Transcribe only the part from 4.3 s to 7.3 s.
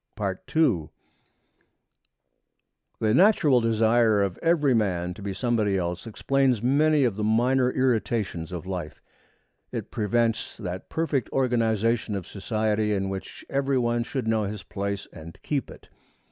every man to be somebody else explains many of the